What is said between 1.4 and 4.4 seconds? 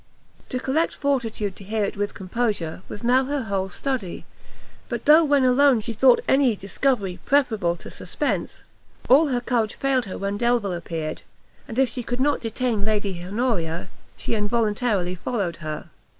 to hear it with composure, was now her whole study;